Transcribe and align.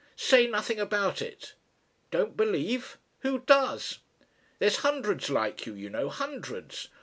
Say 0.17 0.47
nothing 0.47 0.79
about 0.79 1.21
it. 1.21 1.53
Don't 2.09 2.35
believe 2.35 2.97
who 3.19 3.37
does? 3.41 3.99
There's 4.57 4.77
hundreds 4.77 5.29
like 5.29 5.67
you, 5.67 5.75
you 5.75 5.91
know 5.91 6.09
hundreds. 6.09 6.87